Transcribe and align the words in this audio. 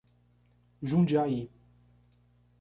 Jundiaí 0.81 1.45